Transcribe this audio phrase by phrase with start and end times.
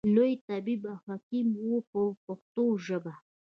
[0.15, 3.13] لوی طبیب او حکیم و په پښتو ژبه.